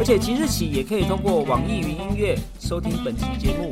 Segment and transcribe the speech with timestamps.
[0.00, 3.70] 而且即日起也可以通过网易云音乐收听本期节目，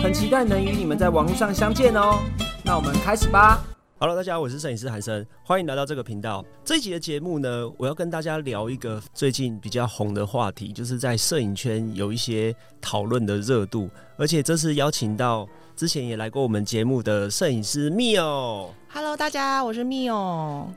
[0.00, 2.20] 很期待能与你们在网络上相见哦。
[2.64, 3.64] 那我们开始吧。
[3.98, 6.44] Hello，大家好，我是摄影师韩生，欢迎来到这个频道。
[6.64, 18.68] 这一集的节目呢，我要跟大家聊一个最近比较红的话题，就是在摄影圈有一些讨论的热度，而且这次邀请到之前也来过我们节目的摄影师 Mio。
[18.88, 20.68] Hello，大家，我是 Mio。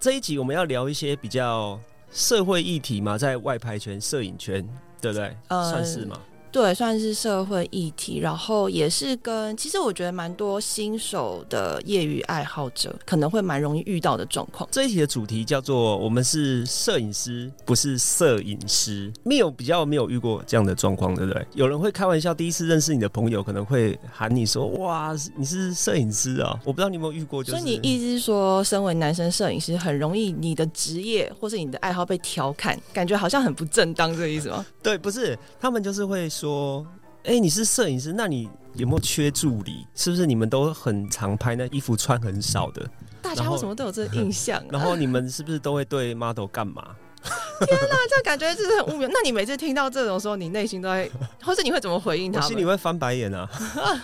[0.00, 1.78] 这一集我们要聊一些比较。
[2.10, 4.66] 社会议题嘛，在外拍圈、摄影圈，
[5.00, 5.36] 对不对？
[5.48, 6.20] 呃，算是嘛。
[6.50, 14.68] 对，算是社会议题，然后也是跟其实我觉得蛮多新手的业余爱好者可能会蛮容易遇到的状况。
[14.72, 19.12] 这一题的主题叫做“我们是摄影师，不是摄影师”。
[19.24, 21.46] 没有比较没有遇过这样的状况，对不对？
[21.54, 27.44] 有人会开玩笑，第一次认识你的朋友可能会喊你说：“哇，你是摄影师啊！”我不知道你有没有遇过。
[27.44, 34.64] 所以你意思是说，身为男生摄影师，很容易你的职业或是你的爱好被调侃，感觉好像很不正当，这个意思吗？
[34.82, 36.26] 对，不是，他们就是会。
[36.38, 36.86] 说，
[37.24, 39.84] 哎，你是摄影师，那你有没有缺助理？
[39.94, 42.88] 是不是你们都很常拍，那衣服穿很少的？
[43.20, 44.62] 大家为什么都有这个 印象？
[44.70, 46.94] 然后你们是不是都会对 model 干嘛？
[47.66, 49.08] 天哪，这感觉就是很无聊。
[49.12, 51.10] 那你每次听到这种时候，你内心都在，
[51.42, 52.40] 或者你会怎么回应他？
[52.40, 53.50] 心里会翻白眼啊！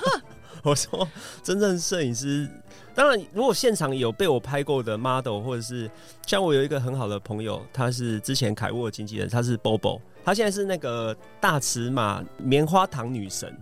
[0.64, 1.06] 我说，
[1.40, 2.48] 真正摄影师，
[2.96, 5.88] 当然，如果现场有被我拍过的 model，或者是
[6.26, 10.00] 像我有一个很好的朋友，他是之前凯沃经纪人，他是 Bobo。
[10.24, 13.54] 她现在是那个大尺码棉花糖女神，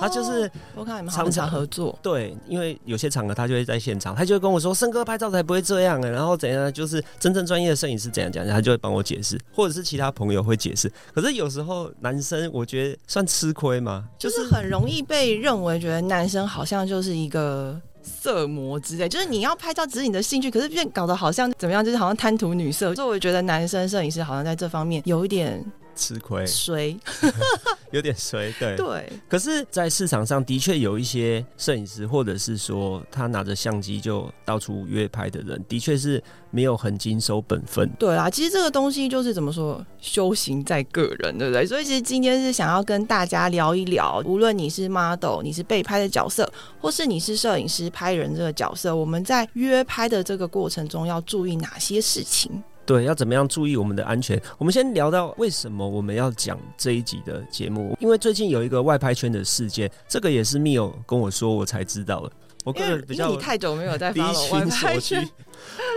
[0.00, 6.72] 他就是我看你们常常合作，对，因为有些场合他就会在现场，他就会跟我说：“森哥拍照才不会这样哎，然后怎样？
[6.72, 10.92] 就是真正专业的摄影师怎样讲，他就会帮我解释，或者是其他朋友会解释。
[11.14, 14.04] 可是有时候男生我觉得算吃亏吗？
[14.18, 22.92] 就是很容易被认为觉得男生好像就是一个色魔之类，就是你要拍照只是你的兴趣，可是变搞得好像怎么样，就是好像贪图女色。
[22.94, 25.64] 所以我觉得男生摄影师好像在这方面有一点。
[25.98, 26.96] 吃亏，衰，
[27.90, 29.12] 有点衰，对对。
[29.28, 36.22] 可是，在市场上的确有一些摄影师，或者是说他拿着相机就到处约拍的人，的确是
[36.52, 37.90] 没有很经守本分。
[37.98, 41.66] 对啊，其实这个东西就是怎么说，修行在个人，对不对？
[41.66, 46.48] 所以，其实今天是想要跟大家聊一聊，无论你是 model，你是被拍的角色，
[46.80, 52.62] 或是你是摄影师拍人这个角色，我们在约拍的这个过程中要注意哪些事情？
[52.88, 54.40] 对，要怎么样注意我们的安全？
[54.56, 62.32] 我们先聊到为什么我们要讲这一集的节目，因为最近有一个外拍圈的事件，这个也是密友跟我说，我才知道了。
[62.64, 65.16] 我个人比较你太久没有在离群所居，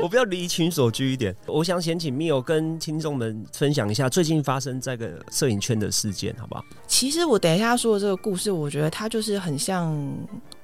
[0.04, 1.34] 我比较离群所居一点。
[1.48, 6.66] 我想先请密友跟听众们分享一下最近发生这个摄影圈的事件，好不好？
[6.88, 9.98] 其实我等一下说的这个故事，我觉得它就是很像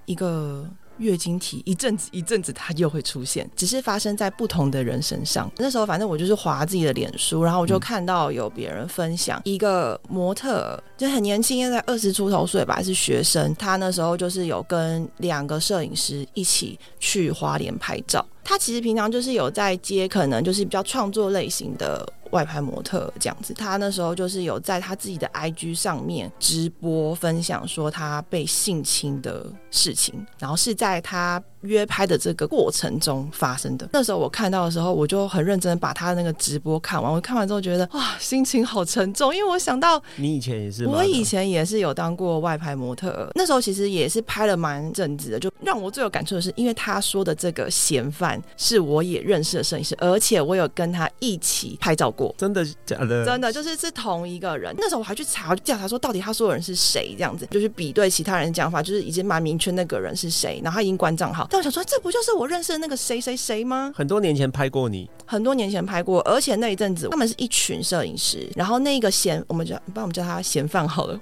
[0.05, 0.69] 一个。
[0.97, 5.51] 月经体一阵子一阵子，它又会出现，只是发生在不同的人身上。
[5.57, 13.53] 那时候，反正我就是划自己的脸书，然后我就看到有别人分享一个模特，就很年轻，应该在二十出头岁吧，是学生。
[13.55, 18.25] 他那时候就是有跟两个摄影师一起去花莲拍照。
[18.43, 22.07] 他其实平常就是有在接，可能就是比较创作类型的。
[22.31, 31.41] 外拍模特这样子，他那时候就是有在他自己的 IG 上面直播分享说他被性侵的事情，然后是在他。
[31.61, 33.87] 约拍的这个过程中发生的。
[33.91, 37.11] 那时候我看到的时候，我就很认真把他那个直播看完。
[37.11, 43.29] 我看完之后觉得哇，心情好沉重，因为我想到你以前也是，我以前也是有当过外拍模特。
[43.35, 45.39] 那时候其实也是拍了蛮正直的。
[45.39, 52.33] 就让我最有感触的是，因为他说的这个嫌犯是我也认识的摄影师，而且我有跟他一起拍照过。
[52.37, 53.25] 真的假的？
[53.25, 54.73] 真的就是是同一个人。
[54.77, 57.15] 那时候我还去查调查说，到底他说的人是谁？
[57.17, 60.61] 这样子就是比对其他人讲法，就是已经蛮明确那个人是谁。
[60.63, 61.46] 然后他已经关账号。
[61.49, 63.91] 但我想说，这不就是我认识的那个谁谁谁吗？
[63.95, 71.19] 很多年前拍过你，很多年前拍过，而且那一阵子他们是一群摄影师，然后那个嫌，我们叫帮我们叫他嫌犯好了，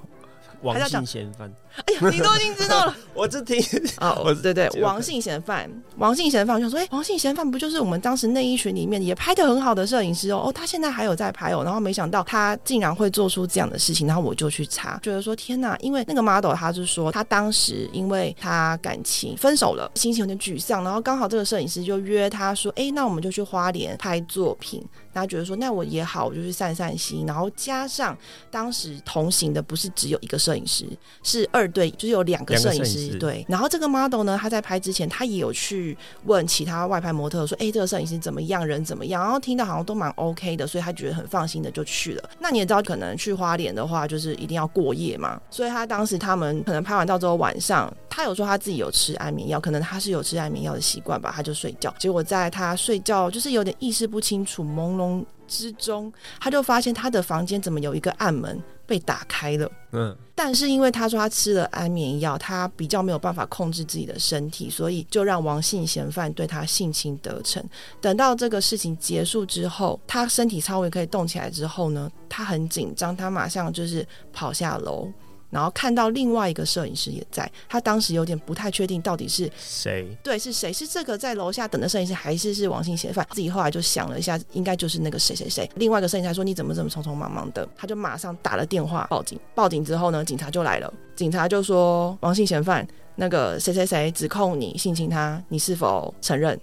[0.61, 1.51] 王姓嫌犯。
[1.83, 3.61] 哎呀， 你都已经知道了， 我这听
[3.97, 10.43] 啊，我 对对，王姓嫌犯，王姓嫌犯，我就说，哎，王姓嫌犯不就是我们当时内衣群里面也拍的很好的摄影师哦？
[10.45, 24.81] 哦，他现在还有在拍哦，然后没想到他竟然会做出这样的事情，然后我就去查，觉得说天哪，因为那个 model 他是说他当时因为他感情分手了，心情有点沮丧，然后刚好这个摄影师就约他说，哎，那我们就去花莲拍作品，
[25.13, 28.17] 他觉得说那我也好，我就去散散心，然后加上
[28.49, 30.85] 当时同行的不是只有一个摄摄影师，
[31.23, 33.45] 是二对，就是有两个摄影师对。
[33.47, 42.29] 然后这个 model 呢，他在拍之前，他也有去问其他外拍模特说：“哎、这个摄影师怎么样，人怎么样？”然后听到好像都蛮 OK 的，所以他觉得很放心的就去了。
[42.39, 51.93] 那你也知道，可能去花莲的话，就是一定要过夜嘛，所以他当时他们可能拍完照之后晚上，他有说他自己有吃安眠药，可能他是有吃安眠药的习惯吧，他就睡觉。
[51.97, 59.71] 结果在他睡觉就是有点意识不清楚、朦胧之中，他就发现他的房间怎么有一个暗门被打开了。
[59.91, 67.63] 嗯，但是因为他说他吃了安眠药，他比较没有办法控制自己的身体，所以就让王姓嫌犯对他性侵得逞。
[68.01, 75.11] 等到这个事情结束之后，他身体稍微可以动起来之后呢，他很紧张，他马上就是跑下楼。
[75.49, 80.05] 然后看到另外一个摄影师也在，他当时有点不太确定到底是谁？
[80.23, 83.25] 对是谁，是这个在楼下等的摄影师，还是是王姓嫌犯？
[83.31, 85.69] 自己后来就想了一下，应该就是那个谁谁谁。
[85.75, 87.67] 另外一个摄影师还说你怎么这么匆匆忙忙的？
[87.77, 89.39] 他就马上打了电话报警。
[89.53, 96.59] 报警之后呢，警察就来了，警察就说王姓嫌犯那个谁谁谁指控你性侵他，你是否承认？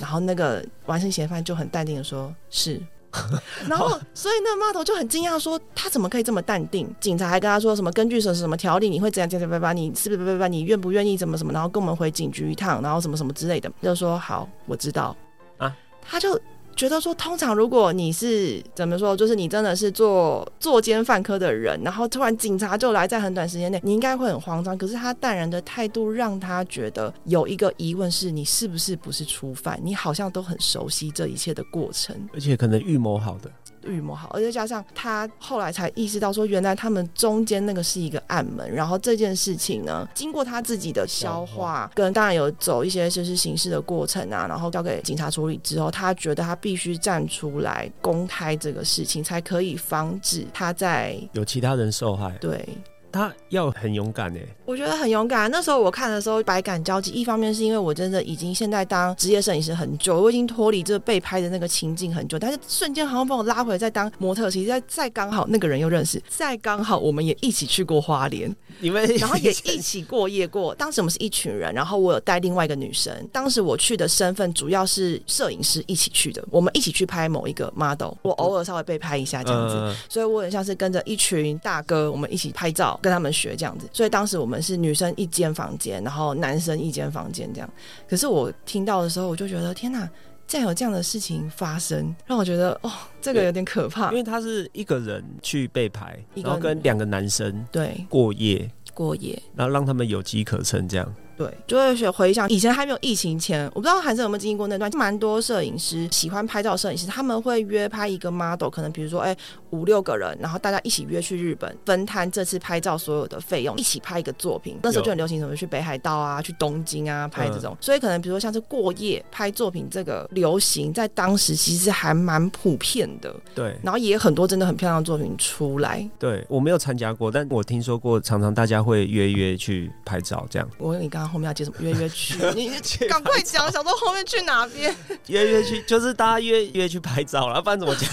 [0.00, 2.80] 然后那个王姓嫌犯就很淡定的说是。
[3.68, 6.92] 然后，所以那个 model 就很惊讶，说他怎么可以这么淡定？
[7.00, 9.76] 警察还跟他说什么根据什么什么条例，你会怎样怎样怎样？
[9.76, 11.52] 你是不是你愿不愿意怎么什么？
[11.52, 15.16] 然后跟我们回警局一趟，然后什么什么之类的，就说好，我知道
[15.58, 15.74] 啊。
[16.06, 16.38] 他就
[16.74, 24.76] 觉得说，通常如果你是怎么说，就是你真的是做作奸犯科的人，然后突然警察就来，在很短时间内，你应该会很慌张。
[24.76, 29.78] 可是他淡然的态度让他觉得有一个疑问是：你是不是不是初犯？
[29.82, 32.14] 你好像都很熟悉这一切的过程。
[32.32, 33.50] 而且可能预谋好的，
[33.84, 52.66] 预谋好，而且加上他后来才意识到说，原来他们中间那个是一个暗门，然后这件事情呢，经过他自己的消消化，跟当然有走一些就是刑事的过程啊，然后交给警察处理之后，他觉得他必须站出来公开这个事情，才可以防止他在有其他人受害，对。
[53.14, 55.48] 他要很勇敢哎，我觉得很勇敢。
[55.48, 70.74] 那时候我看的时候百感交集，一方面是因为我真的已经现在当职业摄影师很久，我已经脱离这个被拍的那个情境很久，但是瞬间好像把我拉回来再当模特，其实再再刚好那个人又认识，再刚好我们也一起去过花莲，你们 然后也一起过夜过。
[70.74, 73.14] 当时我们是一群人，然后我有带另外一个女生。
[73.32, 79.76] 当时我去的身份主要是摄影师一起去的，我们一起去拍某一个 model，我偶尔稍微被拍一下这样子。
[79.76, 83.86] 嗯所以我很像是跟着一群大哥，我们一起拍照，跟他们学这样子。
[83.92, 87.70] 所以当时我们是女生一间房间，然后男生一间房间这样。
[88.08, 90.08] 可是我听到的时候，我就觉得天哪！
[90.46, 92.90] 竟然有这样的事情发生，让我觉得哦，
[93.20, 94.16] 这个有点可怕因。
[94.16, 101.14] 为他是一个人去被排，然后跟两个男生对，过夜，过夜，然后让他们有机可乘，这样。
[101.36, 109.36] 对，就会学回想以前还没有疫情前，我不知道韩生有没有经历过那段，蛮多摄影师喜欢拍照，摄影师他们会约拍一个 model，可能比如说哎
[109.70, 114.78] 五六个人，然后大家一起约去日本，分摊这次拍照所有的费用，一起拍一个作品。
[114.82, 123.74] 那时候就很流行什么去北海道啊，去东京啊拍这种，所以可能比如说像是过夜拍作品这个流行，在当时其实还蛮普遍的，对。
[123.82, 126.08] 然后也有很多真的很漂亮的作品出来。
[126.18, 130.68] 对，我没有参加过，但我听说过，常常大家会约约去拍照，这样。
[130.78, 131.76] 我问你刚刚后面要接什么？
[131.80, 132.78] 约约去， 你你
[133.08, 134.94] 赶快讲，想说后面去哪边？
[135.28, 138.10] 约约去，就是大家约约去拍照了，不然怎么讲？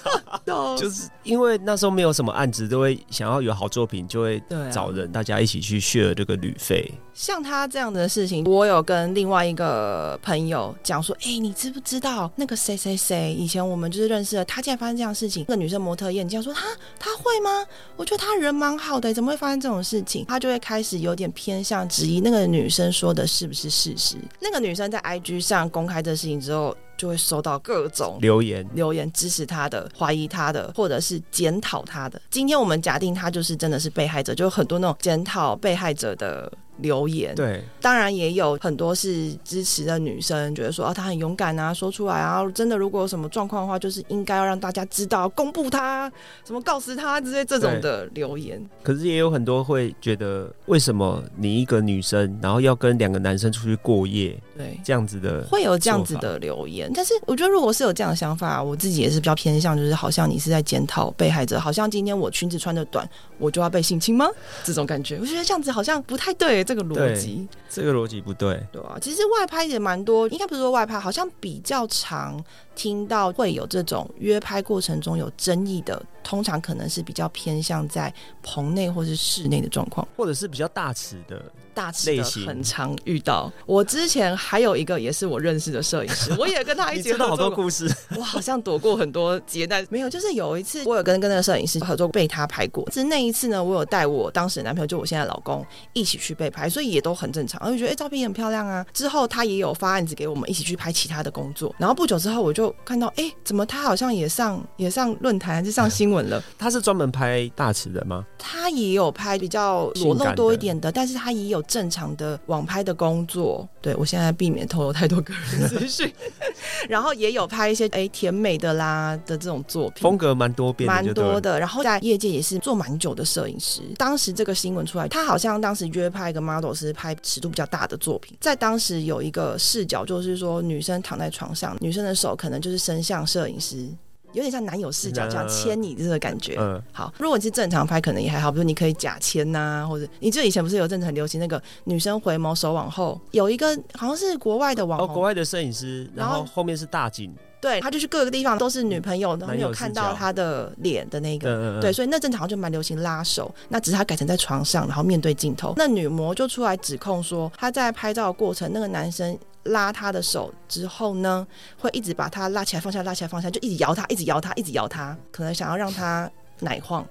[0.78, 4.42] 就是因为那时候没有什么案子，都会想要有好作品，就会
[4.72, 6.92] 找人，大家一起去 share 这个旅费。
[7.14, 15.44] 像他这样的事情，我有跟另外一个朋友讲说，哎、你知不知道那个谁谁谁，以前我们就是认识的，他竟然发生这样的事情。
[15.48, 16.66] 那个女生模特眼镜说，他
[16.98, 17.64] 他会吗？
[17.96, 20.24] 我觉得他人蛮好的，怎么会发生这种事情？
[20.26, 24.16] 他就会开始有点偏向质疑那个女生说的是不是事实。
[24.40, 32.20] 那个女生在 IG 上公开这事情之后，就会收到各种留言，留言支持他的、怀疑他的，或者是检讨他的。
[32.30, 37.34] 今天我们假定他就是真的是被害者，就有很多那种检讨被害者的留言。
[37.34, 46.10] 对当然也有很多是支持的女生，觉得说啊，她很勇敢啊，说出来啊，真的如果有什么状况的话，就是应该要让大家知道，公布她，
[46.44, 48.64] 什么告诉她之类这种的留言。
[48.82, 54.80] 可是也有很多会觉得，为什么你一个女生，然后要跟两个男生出去过夜，对。
[54.84, 64.26] 这样子的会有这样子的留言，但是我觉得如果是有这样的想法，我自己也是比较偏向，就是好像你是在检讨被害者，好像今天我裙子穿的短，我就要被性侵吗？
[64.64, 68.60] 这种感觉，我觉得这样子好像不太对，这个逻辑，这个逻辑不对。
[68.72, 72.42] 对啊，其实外拍也蛮多，应该不是说外拍，好像比较常
[72.74, 81.44] 听到会有这种约拍过程中有争议的，通常可能是比较偏向在棚内或是室内的状况，或者是比较大尺的。
[81.74, 83.52] 大尺的很常遇到。
[83.66, 87.28] 我之前还有一个也是我认识的摄影师， 我也跟他一起合作。
[87.28, 89.84] 好多故事， 我好像躲过很多劫难。
[89.90, 92.88] 没有，就是有一次我有跟跟那个摄影师合作，被他拍过。
[92.92, 97.60] 是那一次呢，我有带我当时的男朋友，就我现在老公一起去被拍，所以也都很正常。
[97.64, 98.86] 我就觉得哎，照片也很漂亮啊。
[98.92, 101.74] 之后他也有发案子给我们一起去拍其他的工作。
[101.78, 106.42] 然后不久之后，我就看到哎，怎么他好像也上也上论坛，还是上新闻了？
[106.58, 108.24] 他是专门拍大尺的吗？
[108.38, 112.38] 他也有拍比较裸露多一点的，但是他也有正常的。
[112.46, 116.12] 网拍的工作，对我现在避免透露太多个人资讯，
[116.88, 121.58] 然后也有拍一些哎甜美的啦的这种作品，风格蛮多变，蛮多的。
[121.58, 123.80] 然后在业界也是做蛮久的摄影师。
[123.96, 133.88] 当时这个新闻出来，他好像当时约拍一个 model 是拍尺度比较大的作品，在当时有一个视角，就是说女生躺在床上，女生的手可能就是伸向摄影师。
[134.34, 136.56] 有点像男友视角这样牵你这个感觉。
[136.58, 138.52] 嗯，好，如果你是正常拍，可能也还好。
[138.52, 147.32] 比如你可以假牵呐，或者你这以前不是有阵子很流行那个女生回眸手往后，有一个好像是国外的网红，国外的摄影师，然后后面是大景，
[147.64, 159.38] 对，他就是各个地方都是女朋友，然后没有看到他的脸的那个，对，所以那阵子好像就蛮流行拉手，那只是他改成在床上，然后面对镜头，那女模就出来指控说，他在拍照的过程，那个男生。
[159.68, 161.46] 拉他的手之后呢，
[161.78, 166.30] 会一直把他拉起来、放下、拉起来、放下，就一直摇他、一直摇他、一直摇他，可能想要让他
[166.60, 167.02] 奶晃，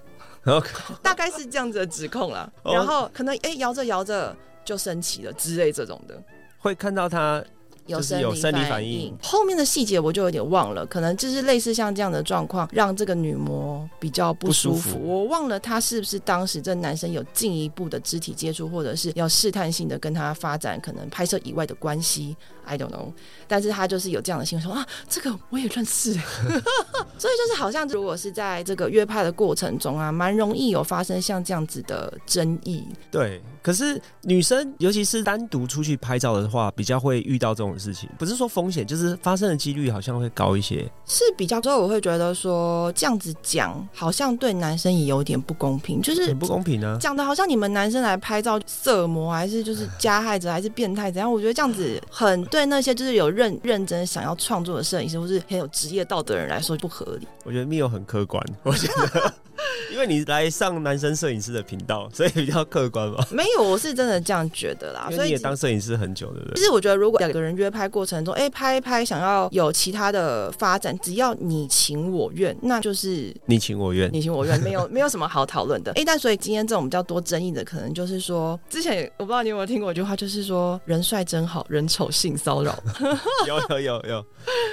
[1.01, 2.53] 大概是这样子的指控了。
[2.63, 6.15] 然后可能哎摇着摇着就升起了之类这种的，
[6.60, 7.43] 会看到他。
[7.88, 14.98] 有生理反应，后面的细节我就有点忘了，可能就是类似像这样的状况，让这个女模比较不舒服。
[15.04, 22.36] 我忘了她是不是当时这男生有进一步的肢体接触，或者是要试探性的跟他发展可能拍摄以外的关系
[22.66, 23.12] ，I don't know。
[23.48, 26.13] 但是他就是有这样的新闻说啊，这个我也认识，
[27.20, 32.84] 所以就是好像如果是在这个约拍的过程中啊，蛮容易有发生像这样子的争议。
[33.12, 37.74] 对，可是女生尤其是单独出去拍照的话，比较会遇到这种。
[37.75, 41.60] 事情不是说风险，就是发生的几率好像会高一些，是比较。
[41.60, 46.98] 之后我会觉得说这样子讲，好像对男生也有点不公平，就是很不公平呢。
[47.01, 51.32] 讲的好像你们男生来拍照色魔，还是就是加害者，还是变态怎样？
[51.32, 57.27] 我觉得这样子很对那些就是有认认真想要创作的摄影师，或是很有职业道德的人来说不合理。
[57.43, 59.34] 我觉得 Mio 很客观，我觉得。
[59.91, 63.25] 因为你来上男生摄影师的频道，所以比较客观吧？
[63.32, 65.10] 没有，我是真的这样觉得啦。
[65.12, 66.55] 所以你也当摄影师很久，对不对？
[66.55, 75.91] 其实我觉得，如果两个人约拍过程中，哎，拍一拍，想要有其他的发展，只要你情我愿，那就是你情我愿，你情我愿，没有没有什么好讨论的。
[75.95, 82.77] 哎，但所以今天这种比较多争议的，可能就是说，之前我不知道你有没有听过一句话，就是说人帅真好人丑性骚扰。
[83.48, 84.25] 有有有有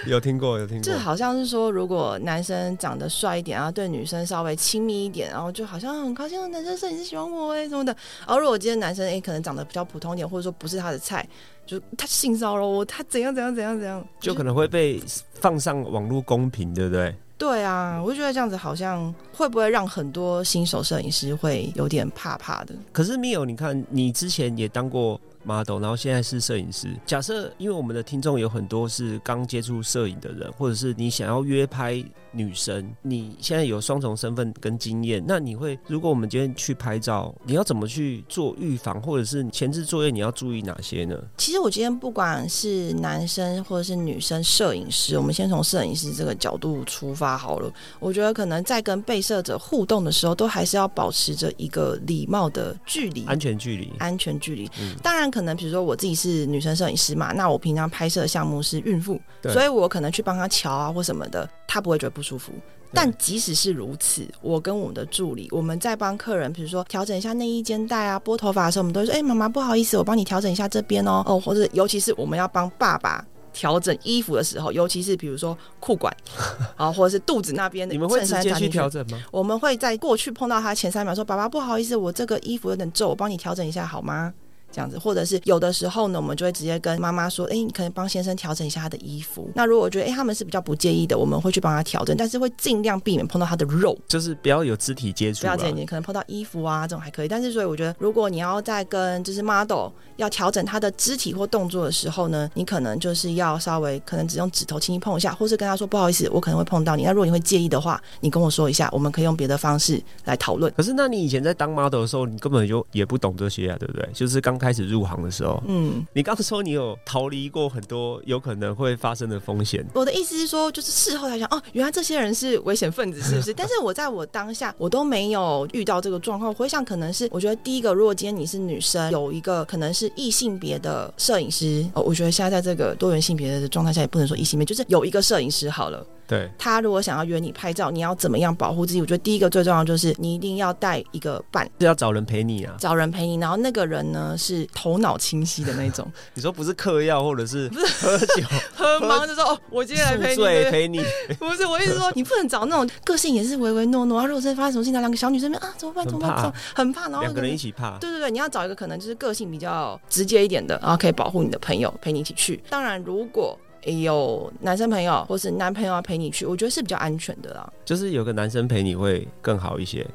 [0.06, 7.94] 有听过有听过，就好像是说，如果男生长得帅一点，然后对女生稍微亲密一点，然后就好像很高兴，男生摄影师喜欢我哎什么的。
[8.26, 11.26] 然后如果今天男生哎可能长得比较普通一点，或者说不是他的菜，
[11.66, 15.02] 就他性骚扰我，他怎样怎样怎样怎样，就可能会被
[15.34, 17.14] 放上网络公屏，对不对？
[17.36, 22.74] 对啊，我就觉得这样子好像会不会让很多新手摄影师会有点怕怕的。
[22.92, 25.20] 可是 Mio，你看你之前也当过。
[25.42, 26.94] model，然后现在是摄影师。
[27.06, 41.16] 假设因为我们的听众有很多是刚接触摄影的人，或者是你想要约拍女生，你现在有双重身份跟经验，那你会如果我们今天去拍照，你要怎么去做预防，或者是前置作业你要注意哪些呢？
[41.36, 47.72] 其实我今天不管是男生或者是女生摄影师，我们先从摄影师这个角度出发好了。
[47.98, 54.70] 我觉得可能在跟被摄者互动的时候，都还是要保持着一个礼貌的距离，安全距离，安全距离。
[54.80, 55.30] 嗯，当然。
[55.30, 62.52] 可能比如说我自己是女生摄影师嘛，那我平常拍摄项目是孕妇，所以我可能去帮她瞧啊或什么的，她不会觉得不舒服。
[62.92, 76.12] 但即使是如此，我跟我们的助理，我们在帮客人，比如说调整一下内衣肩带啊、拨头发的时候，我们都会说：“哎，妈妈不好意思，我帮你调整一下这边哦。”哦，或者尤其是我们要帮爸爸调整衣服的时候，尤其是比如说裤管
[76.74, 79.20] 啊，或者是肚子那边的，你们会直接去调整吗？
[79.30, 84.34] 我们会在过去碰到他前三秒说：“爸爸不好意思，我这个衣服有点皱，我帮你调整一下好吗？”
[84.72, 95.40] 这样子，或者是有的时候呢，我们就会直接跟妈妈说：“哎，你可能帮先生调整一下他的衣服。”那如果觉得哎他们是比较不介意的，我们会去帮他调整，但是会尽量避免碰到他的肉，就是不要有肢体接触。
[95.42, 110.72] 不要这样，可能碰到衣服啊这种还可以，但是所以我觉得，如果你要在跟就是 model 要调整他的肢体或动作的时候呢，你可能就是要稍微可能只用指头轻轻碰一下，或是跟他说：“不好意思，我可能会碰到你。”那如果你会介意的话，你跟我说一下，我们可以用别的方式来讨论。
[110.76, 114.08] 可是那你以前在当 model 的时候，你根本就也不懂这些啊，对不对？
[114.12, 123.52] 就是刚开始入行的时候，嗯，你刚说你有逃离过很多有可能会发生的风险，我的意思是说，就是事后才想，哦，原来这些人是危险分子，是不是？
[123.56, 126.54] 但是我在我当下，我都没有遇到这个状况。
[126.54, 136.04] 回想可能是，我觉得第一个，如果今天你是女生，有一个可能是异性别的摄影师，哦，我觉得现在在这个多元性别的状态下，也不能说异性别，就是有一个摄影师好了。
[136.26, 139.00] 对，他如果想要约你拍照，你要怎么样保护自己？
[139.00, 142.76] 我觉得第一个最重要就是你一定要带一个伴，是要找人陪你啊。
[142.78, 151.04] 找人陪你，然后那个人呢是头脑清晰的那种， 你说不是嗑药或者是 不是喝酒 很忙就说哦，我今天来陪你，对陪你，
[151.38, 156.04] 不是，我意思说，你不能找那种个性也是唯唯诺诺，啊，如果真的发生什么事情，两个小女生啊，怎么办？
[156.06, 156.36] 怎么办？
[156.36, 157.70] 怎么办很怕，然后两个人一起。
[157.72, 157.96] 怕。
[157.98, 162.62] 对对对，你要找一个可能就是个性比较直接一点的，然后可以保护你的朋友，陪你一起去。
[162.68, 167.72] 当然，如果有男生朋友或是男朋友要陪你去，我觉得是比较安全的啦。
[167.84, 170.06] 就是有个男生陪你会更好一些。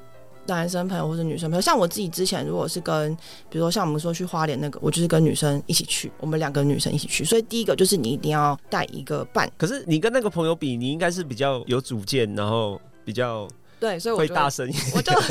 [0.47, 3.15] 男生朋友或者女生朋友，像我自己之前如果是跟，
[3.49, 7.23] 比如说像我们说去花莲那个，我就是跟女生一起去，我们两个女生一起去。
[7.25, 13.47] 所以第一个就是你一定要带一个伴，可是你跟那个朋友比，你应该是比较有主见，然后比较
[13.79, 14.83] 对，所以我会就大声一点。
[14.95, 15.21] 我就会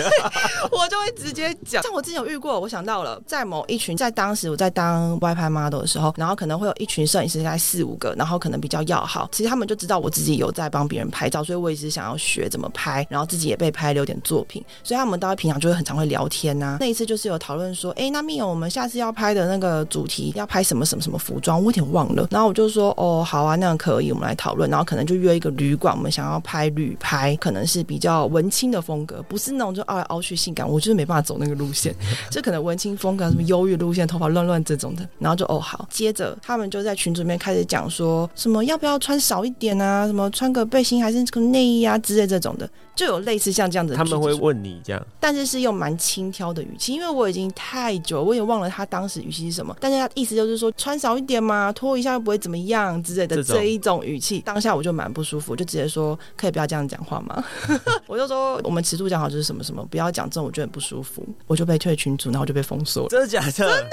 [0.70, 1.82] 我就会直接讲。
[1.82, 9.28] 像我之前有遇过，我想到了，在某一群，在当时我在当外拍 model 的时候，然后可能会有一群摄影师，大概四五个，然后可能比较要好。
[9.32, 14.64] 其实他们就知道我自己有在帮别人拍照，所以我一直想要学怎么拍，然后自己也被拍留点作品。
[14.82, 22.28] 所以他们到平常就会很常会聊天呐、那一次就是有讨论说，哎，那密友，我们下次要拍的那个主题要拍什么什么什么服装，我有点忘了。
[22.30, 24.68] 然后我就说，哦，好啊，那样可以，我们来讨论。
[24.68, 31.94] 然后可能就约一个旅馆，我们想要拍旅拍，可能是比较文青的风格，不是那种就凹来凹去性感，我就是没办法走那个路线，
[32.30, 35.08] 就可能文青风格，什么忧郁路线，头发乱乱这种的。
[35.20, 57.44] 然后就哦好，接着他们就在群组里面开始讲说什么要不要穿少一点啊，什么穿个背心还是个内衣啊之类这种的，就有类似像这样子的他们会问你这样，但是是用蛮轻佻的语气，因为我已经太久，我也忘了他当时语气是什么，但是他意思就是说穿少一点嘛，脱一下又不会怎么样之类的这这一种语气，当下我就蛮不舒服，我就直接说可以不要这样讲话吗？
[58.06, 63.08] 我就说我们尺度讲好就是什么什么，不要讲这种，我觉得很不舒服，我就被退群组，然后就被封锁了。
[63.08, 63.50] 真的假的？
[63.50, 63.90] 真的？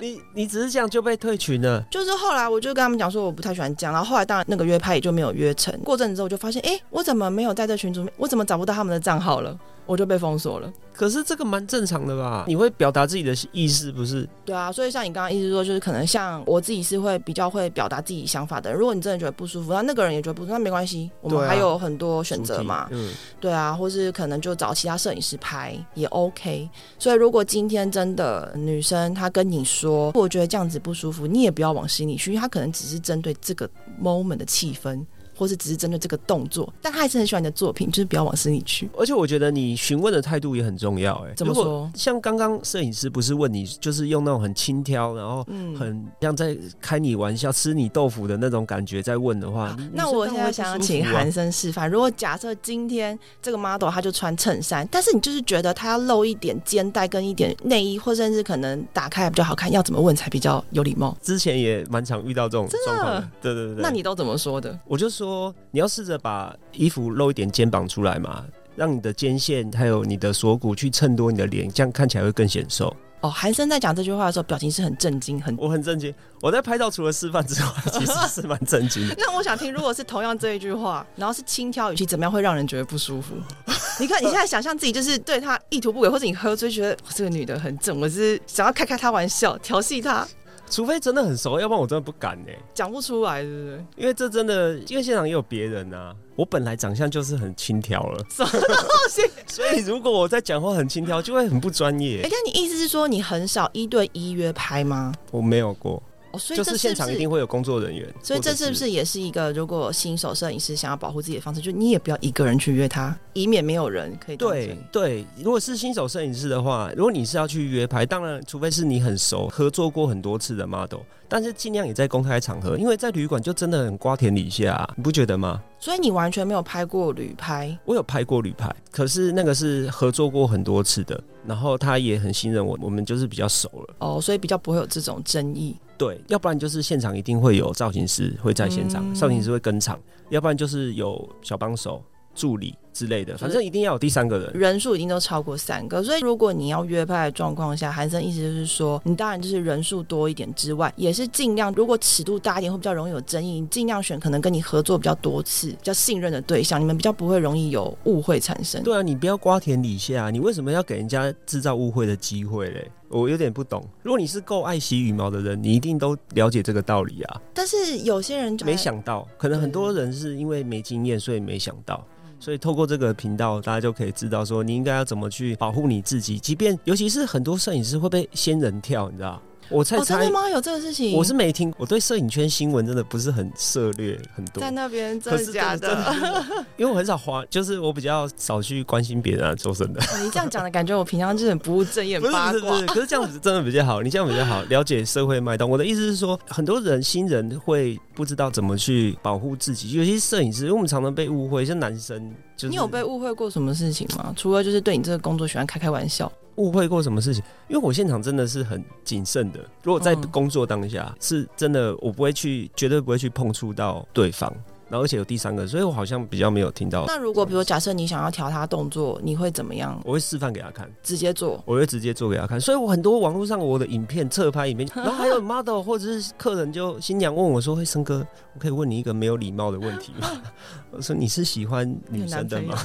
[0.00, 1.82] 你你只是这样就被退群了？
[1.90, 5.72] 就是后来我就跟他们讲说我不太喜欢这样，然后后来当然那个约拍也就没有约成。
[5.80, 8.04] 过阵子之后我就发现，哎，我怎么没有在这群组？
[8.16, 9.56] 我怎么找不到他们的账号了？
[9.86, 10.72] 我就被封锁了。
[10.94, 12.44] 可是这个蛮正常的吧？
[12.48, 14.26] 你会表达自己的意思，不是？
[14.44, 18.78] 对啊，所以像你刚刚意思说，就是可能像我自己是会比较会表达自己想法的人。
[18.78, 22.88] 如果你真的觉得不舒服，那那个人也觉得不舒服，那没关系，我们还有很多选择嘛。
[22.90, 26.68] 嗯，对啊，或是可能就找其他摄影师拍也 OK。
[26.98, 33.68] 所以如果今天真的女生她跟你说，我觉得这样子不舒服，你也不要往心里去，因为她可能只是针对这个
[34.02, 35.04] moment 的气氛。
[35.36, 38.88] 或是只是针对这个动作，但他还是很喜欢你的作品，就是不要往心里去。
[38.96, 51.90] 而且我觉得你询问的态度也很重要、哎，怎么说像刚刚摄影师不是问你，就是用那种很轻佻，然后嗯很像在开你玩笑、吃你豆腐的那种感觉在问的话，你那我现在想要请韩韩，生示范。
[51.90, 61.16] 如果假设今天这个 model 他就穿衬衫，但是你就是觉得他要露一点肩带跟一点内衣，或甚至可能打开比较好看，要怎么问才比较有礼貌？
[61.22, 63.82] 之前也蛮常遇到这种状况对对对。
[63.82, 64.78] 那你都怎么说的？
[64.86, 65.23] 我就说
[65.70, 68.44] 你要试着把衣服露一点肩膀出来嘛，
[68.76, 72.94] 让你的肩线还有你的锁骨去衬托你的脸，这样看起来会更显瘦。
[73.20, 75.56] 哦，韩生在讲这句话的时候，表情是很震惊，很。
[75.56, 79.14] 我很震惊，我在拍照除了示范之外，其实是蛮震惊的。
[79.18, 83.34] 那我想听，如果是同样这一句话，然后是轻佻语气，怎么样会让人觉得不舒服？
[83.98, 90.26] 你看，你现在想象自己就是对他意图不轨，或者你喝醉觉得这个女的很正，我是想要开开她玩笑，调戏她，
[90.68, 93.86] 除非真的很熟，要不然我真的不敢呢、讲不出来，对不对？
[93.96, 96.14] 因为这真的，因为现场也有别人啊。
[96.36, 98.60] 我本来长相就是很轻佻了， 什么东
[99.08, 99.22] 西？
[99.46, 102.28] 所以如果我在讲话很轻佻，就会很不专业哎、业。
[102.28, 105.14] 那你意思是说你很少一对一约拍吗？
[105.30, 106.02] 我没有过，
[106.34, 108.06] 哦，所以就是现场一定会有工作人员。
[108.22, 125.62] 所以这是不是也是一个，如果新手摄影师想要保护自己的方式，就你也不要一个人去约他，以免没有人可以对对，如果是新手摄影师的话，如果你是要去约拍，当然，除非是你很熟、合作过很多次的 model，但是尽量也在公开场合，因为在旅馆就真的很瓜田李下、啊，你不觉得吗？
[125.84, 133.94] 所以你完全没有拍过旅拍，我有拍过旅拍，可是那个是合作过很多次的，然后他也很信任我，我们就是比较熟了。
[133.98, 135.76] 哦，所以比较不会有这种争议。
[135.98, 142.02] 对，要不然就是现场一定会有造型师会在现场，嗯造型师会跟场，要不然就是有小帮手、
[142.34, 144.50] 助理之类的，反正一定要有第三个人。
[144.54, 158.82] 人数一定都超过三个，所以如果你要约拍的状况下，韩森意思就是说，你当然就是人数多一点之外，也是尽量如果尺度大一点会比较容易有争议，你尽量选可能跟你合作比较多次、比较信任的对象，你们比较不会容易有误会产生。
[158.84, 162.88] 对啊，你不要瓜田李下，啊你为什么要给人家制造误会的机会嘞？
[163.08, 163.84] 我有点不懂。
[164.02, 167.40] 如果你是够爱惜羽毛的人，你一定都了解这个道理啊。
[167.52, 172.04] 但是有些人就没想到，可能很多人是因为没经验，所以没想到。
[172.44, 176.38] 所以透过这个频道，大家就可以知道说，你应该要怎么去保护你自己。
[176.38, 179.40] 即便尤其是很多摄影师会被仙人跳，你知道。
[179.68, 180.48] 我猜真的吗？
[180.48, 181.16] 有这个事情？
[181.16, 181.72] 我是没听。
[181.76, 184.60] 我对摄影圈新闻真的不是很涉猎很多。
[184.60, 186.44] 在那边真的假的？
[186.76, 190.00] 因为我很少花，就是我比较少去关心别人啊，周深的。
[190.22, 192.80] 你这样讲的感觉，我平常就很不务正业、八卦。
[192.86, 195.68] 可是这样子真的比较好，你这样比较好，了解社会脉动。
[195.68, 202.32] 我的意思是说，很多人新人会不知道怎么去保护自己，尤其是摄影师，因为我们常常被误会，像男生。
[202.62, 204.32] 你有被误会过什么事情吗？
[204.36, 206.30] 除了就是对你这个工作喜欢开开玩笑。
[206.56, 207.42] 误会过什么事情？
[207.68, 209.58] 因为我现场真的是很谨慎的。
[209.82, 214.54] 如果在工作当下，是真的，我不会去，绝对不会去碰触到对方。
[214.88, 217.04] 然后而且有第三个，所以我好像比较没有听到。
[217.06, 220.00] 那如果比如假设你想要调他动作，你会怎么样？
[220.04, 221.62] 我会示范给他看，直接做。
[221.66, 222.60] 我会直接做给他看。
[222.60, 230.28] 所以我很多网络上我的影片侧拍影片， 然后还有 model 或者是客人就新娘问我说：“嘿，森哥，我可以问你一个没有礼貌的问题吗？”
[230.92, 232.76] 我说：“你是喜欢女生的吗？”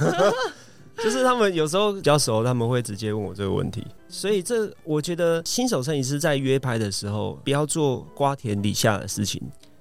[1.02, 9.40] 就是他们有时候比较熟，他们会直接问我这个问题，所以这我觉得新手摄影师在约拍的时候，不要做瓜田李下的事情，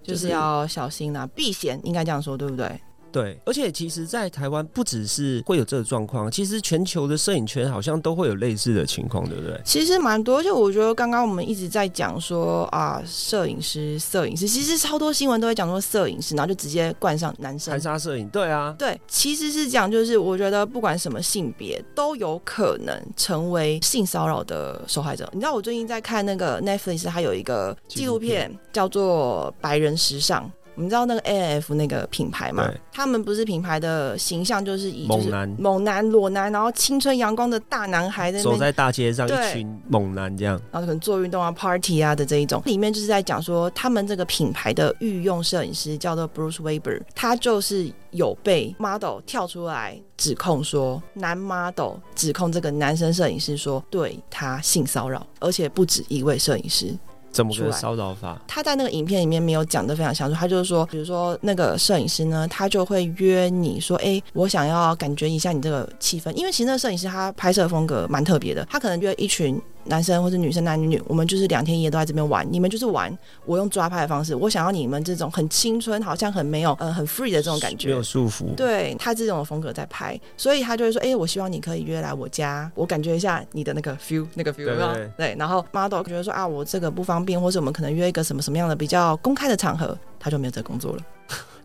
[0.09, 2.81] 就是要小心呐，避嫌，应该这样说，对不对？
[3.11, 9.59] 对，而且其实，在台湾不只是会有这个状况，其实全球的摄影圈好像都会有类似的情况，对不对？
[9.63, 17.71] 其实蛮多，而且我觉得刚刚我们一直在讲说啊，摄影师、摄影师，其实超多新闻都会讲说摄影师，然后就直接冠上男生。
[17.71, 25.29] 含沙摄影，对啊，对，其实是讲就是我觉得不管什么性别都有可能成为性骚扰的受害者。
[25.33, 30.45] 你知道我最近在看那个 Netflix，它有一个纪录片叫做《白人时尚》。
[30.79, 32.71] 你知道那个 A F 那个品牌吗？
[32.91, 42.61] 他们不是品牌的形象就是以猛男、猛男、裸男，然后青春阳光的大男孩在走在大街上，一群猛男这样，然后可能做运动啊、party 啊的这一种。
[42.65, 56.97] 里面就是在讲说，他们这个品牌的御用摄影师叫做 Bruce Weber，他就是有被 model 跳出来指控说，男 model 指控这个男生摄影师说对他性骚扰，而且不止一位摄影师。
[57.31, 58.37] 怎么个骚扰法？
[58.47, 69.61] 他在那个影片里面没有讲的非常详细，他就是说，比如说那个摄影师呢，他就会约你说，哎，我想要感觉一下你这个气氛，因为其实那个摄影师他拍摄风格蛮特别的，他可能约一群。
[69.85, 72.47] 男生或者女生，男女女，我们就是两天一夜都在这边玩。
[72.51, 73.15] 你们就是玩，
[73.45, 78.53] 我用抓拍的方式，我想要你们这种很青春，好像很没有，呃，很 free 的这种感觉，没有束缚。
[78.55, 85.35] 对他这种风格在拍，所以他就会说，哎，我希望你可以约来我家，我感觉一下你的那个 feel，那个 feel，对对。
[85.39, 91.01] 然后 model 觉得说啊，我这个不方便，或者我们可能约一个什么什么样的比较公开的场合，他就没有这个工作了。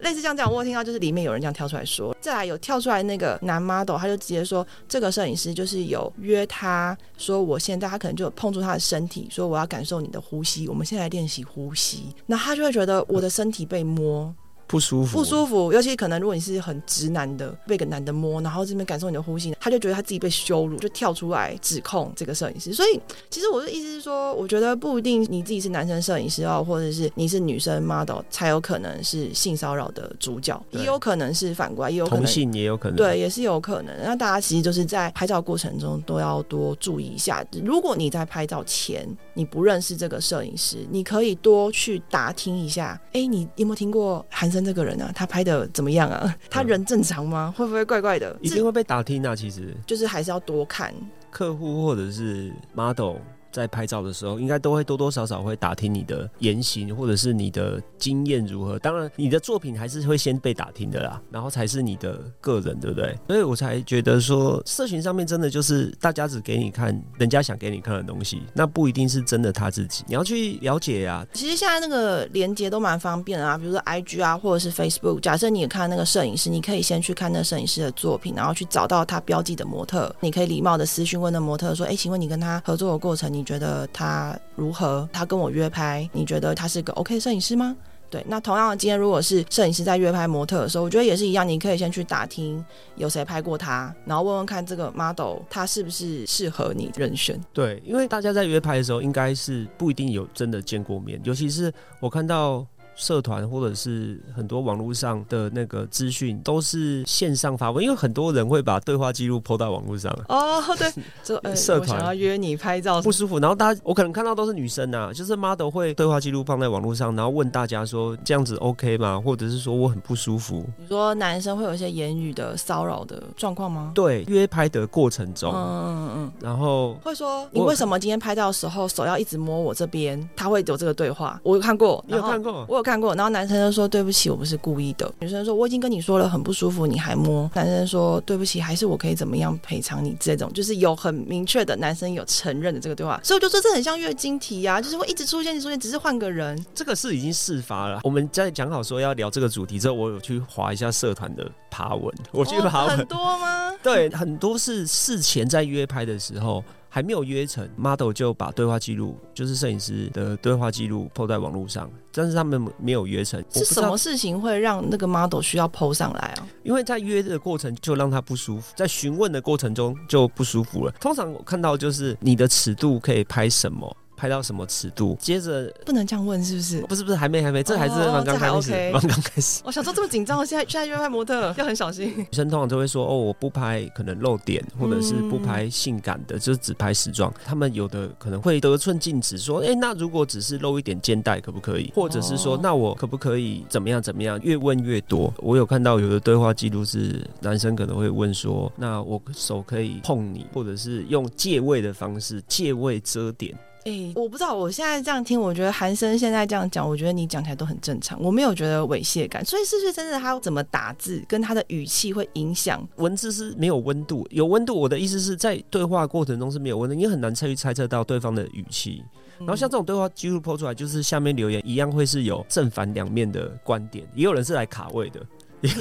[0.04, 14.32] 类似像这样，我听到就是里面有人这样跳出来说，再来有跳出来那个男 model，他就直接说这个摄影师就是有约他说，我现在他可能就碰触他的身体，说我要感受你的呼吸，我们现在练习呼吸，那他就会觉得我的身体被摸。
[14.66, 22.72] 不舒服，不舒服，尤其可能如果你是很直男的，被个男的摸，然后这边感受你的呼吸，他就觉得他自己被羞辱，就跳出来指控这个摄影师。
[22.72, 23.00] 所以，
[23.30, 33.94] 其实我的意思是说，我觉得不一定你自己是男生摄影师哦，或者是你是女生 model 才有可能是性骚扰的主角，也有可能是反过来，也有可能同性也有可能，对，也是有可能。
[34.02, 37.44] 那大家其实就是在拍照过程中都要多注意一下。
[37.64, 43.00] 如果你在拍照前你不认识这个摄影师，你可以多去打听一下。
[43.12, 45.10] 哎，你有没有听过韩森这个人啊？
[45.14, 46.34] 他拍的怎么样啊？
[46.48, 47.52] 他人正常吗？
[47.56, 48.36] 会不会怪怪的？
[48.40, 49.34] 一定会被打听啊！
[49.34, 50.94] 其实就是还是要多看
[51.30, 53.16] 客户或者是 model。
[53.54, 58.76] 在拍照的时候，应该都会多多少少会打听你的言行，或者是你的经验如何。
[58.80, 63.16] 当然，你的作品还是会先被打听的啦，然后才是你的个人，对不对？
[63.28, 70.02] 所以我才觉得说，社群上面真的就是大家只给你看人家想给你看的东西，那不一定是真的他自己。
[70.08, 71.24] 你要去了解呀。
[71.32, 75.20] 其实现在那个连接都蛮方便的啊，比如说 IG 啊，或者是 Facebook。
[75.20, 80.12] 假设你也看那个摄影师，你可以先去看那摄影师的作品，然后去找到他标记的模特。
[80.18, 85.08] 你可以礼貌的私讯问那模特说：“哎，请问你跟他合作的过程，你？”觉得他如何？
[85.12, 87.76] 他跟我约拍，你觉得他是个 OK 摄影师吗？
[88.10, 97.40] 对，那同样的，今天如果是摄影师在约拍模特的时候，我觉得也是一样，你可以先去打听有谁拍过他，然后问问看这个 model 他是不是适合你人选。
[97.52, 102.64] 对，因为大家在约拍的时候，应该是不一定有真的见过面，尤其是我看到
[102.96, 110.10] 社团或者是很多网络上的那个资讯都是线上发布，因为很多人会把对话记录抛到网络上。
[110.28, 119.20] 哦，对，就呃， 社团要约你拍照，不舒服，然后大家我可能看到都是女生啊，就是 model 会对话记录放在网络上，然后问大家说这样子 OK 吗？
[119.24, 120.64] 或者是说我很不舒服。
[120.78, 123.92] 你说男生会有一些言语的骚扰的状况吗？
[123.94, 130.28] 对，约拍的过程中，嗯嗯嗯，然后会说你我为什么今天拍照的时候手要一直摸我这边？
[130.36, 132.64] 他会有这个对话，我有看过，你有看过？
[132.68, 135.10] 我有看过，然后男生就说对不起，我不是故意的。
[135.18, 137.50] 女生说我已经跟你说了很不舒服，你还摸。
[137.54, 140.16] 男生说对不起，还是我可以怎么样赔偿你？
[140.20, 146.62] 这种就是有很明确的男生有承认的这个对话，所以我就说这很像月经题呀、就是会一直出现，一直出现，只是换个人。
[146.74, 148.00] 这个是已经事发了。
[148.04, 153.72] 我们在讲好说要聊这个主题之后，我有去划一下社团的爬文，我去哦爬文，很多吗？
[153.82, 156.62] 对，很多是事前在约拍的时候。
[156.94, 163.44] 还没有约成，model 就把对话记录，就是摄影师的对话记录 PO 在网络上，但是他们没有约成。
[163.50, 166.46] 是什么事情会让那个 model 需要 PO 上来啊？
[166.62, 170.92] 因为在约的过程就让他不舒服，在询问的过程中就不舒服了。
[171.00, 176.80] 通常我看到就是你的尺度可以拍什么，拍到什么尺度，接着不能这样问是不是？
[176.86, 179.60] 不是不是还没还没，这还是刚这还开始蛮刚开始。
[179.66, 182.10] 我想说这么紧张，现在现在约拍模特要很小心。
[182.16, 187.30] 女生通常都会说哦，我不拍可能露点，或者是不拍性感的，就是只拍时装。
[187.44, 191.92] 他们有的可能会得寸进尺，说，哎、那如果只是露一点肩带可不可以？
[191.94, 194.40] 或者是说，哦那我可不可以怎么样怎么样？
[194.42, 195.30] 越问越多。
[195.36, 203.54] 我有看到有的对话记录是男生可能会问说，那我手可以碰你，或者是用借位的方式借位遮点。
[203.84, 209.44] 哎、我不知道，我现在这样听，我觉得韩生现在这样讲，我觉得你讲起来都很正常，我没有觉得猥亵感。
[209.44, 212.86] 所以是不是真的他怎么打字跟他的语气会影响？
[212.96, 214.74] 文字是没有温度，有温度。
[214.74, 219.04] 我的意思是在对话过程中是没有温度，你很难去猜测到对方的语气。
[219.38, 225.20] 然后像这种对话记录抛出来，就是下面留言一样会是有正反两面的观点，也有人是来卡位的，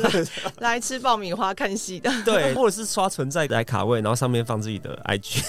[0.60, 5.44] 来吃爆米花看戏的，对，或者是刷存在来卡位，然后上面放自己的 IG。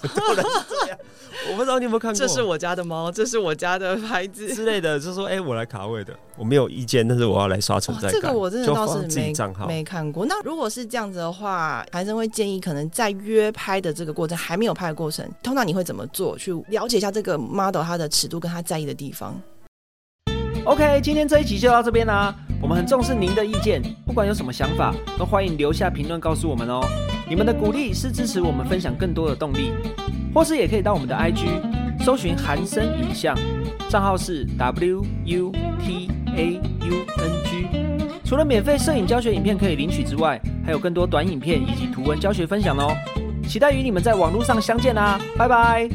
[1.50, 4.54] 我不知道你有没有看过，这是我家的猫，这是我家的孩子。
[4.54, 8.20] 之类的，就说哎、我来卡位的，我没有意见，但是我要来刷存在哦感。
[8.20, 9.32] 这个我真的倒是没。
[9.66, 10.26] 没看过。
[10.26, 19.40] 那如果是这样子的话，韩生会建议，可能在约拍的这个过程，还没有拍的过程，通常你会怎么做，去了解一下这个 model 他的尺度跟他在意的地方？
[20.68, 22.34] OK，今天这一集就到这边啦。
[22.60, 26.86] 我们很重视您的意见，不管有什么想法，都欢迎留下评论告诉我们哦。
[27.26, 29.72] 你们的鼓励是支持我们分享更多的动力，
[30.34, 31.46] 或是也可以到我们的 IG
[32.04, 33.34] 搜寻韩生影像，
[33.88, 37.66] 账号是 W U T A U N G。
[38.22, 42.94] 除了免费摄影教学影片可以领取之外，还有更多短影片以及图文教学分享哦。
[43.48, 45.88] 期待与你们在网络上相见啦，拜拜。